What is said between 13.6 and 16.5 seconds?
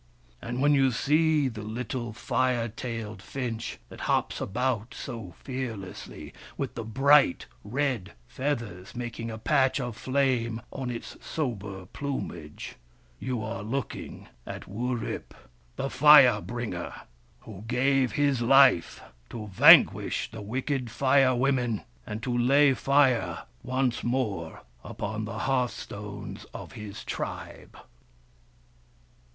looking at Wurip, the Fire